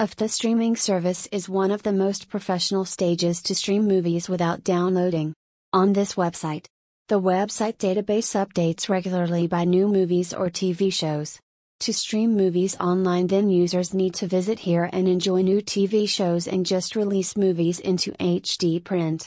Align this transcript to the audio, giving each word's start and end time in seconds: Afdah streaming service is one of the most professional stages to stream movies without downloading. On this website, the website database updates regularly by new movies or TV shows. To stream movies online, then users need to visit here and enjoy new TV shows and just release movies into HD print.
Afdah 0.00 0.28
streaming 0.28 0.74
service 0.74 1.28
is 1.30 1.48
one 1.48 1.70
of 1.70 1.84
the 1.84 1.92
most 1.92 2.28
professional 2.28 2.84
stages 2.84 3.40
to 3.42 3.54
stream 3.54 3.86
movies 3.86 4.28
without 4.28 4.64
downloading. 4.64 5.32
On 5.72 5.92
this 5.92 6.14
website, 6.14 6.66
the 7.06 7.20
website 7.20 7.76
database 7.76 8.34
updates 8.34 8.88
regularly 8.88 9.46
by 9.46 9.62
new 9.62 9.86
movies 9.86 10.34
or 10.34 10.50
TV 10.50 10.92
shows. 10.92 11.38
To 11.78 11.92
stream 11.92 12.36
movies 12.36 12.76
online, 12.80 13.28
then 13.28 13.48
users 13.48 13.94
need 13.94 14.14
to 14.14 14.26
visit 14.26 14.58
here 14.58 14.90
and 14.92 15.06
enjoy 15.06 15.42
new 15.42 15.60
TV 15.60 16.08
shows 16.08 16.48
and 16.48 16.66
just 16.66 16.96
release 16.96 17.36
movies 17.36 17.78
into 17.78 18.10
HD 18.14 18.82
print. 18.82 19.22